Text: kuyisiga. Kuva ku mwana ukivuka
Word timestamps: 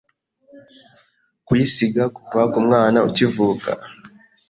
kuyisiga. 1.45 2.03
Kuva 2.15 2.41
ku 2.51 2.59
mwana 2.65 2.99
ukivuka 3.09 3.71